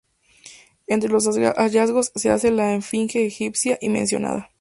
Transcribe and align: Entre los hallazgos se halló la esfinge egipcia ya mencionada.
Entre 0.87 1.09
los 1.11 1.27
hallazgos 1.27 2.11
se 2.15 2.31
halló 2.31 2.49
la 2.49 2.73
esfinge 2.73 3.23
egipcia 3.23 3.77
ya 3.79 3.87
mencionada. 3.91 4.49